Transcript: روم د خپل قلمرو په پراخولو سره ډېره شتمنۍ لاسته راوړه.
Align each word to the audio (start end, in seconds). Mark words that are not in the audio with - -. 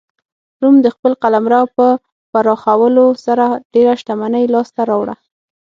روم 0.61 0.75
د 0.85 0.87
خپل 0.95 1.11
قلمرو 1.23 1.61
په 1.75 1.85
پراخولو 2.31 3.05
سره 3.25 3.45
ډېره 3.73 3.93
شتمنۍ 4.01 4.45
لاسته 4.53 4.81
راوړه. 4.89 5.15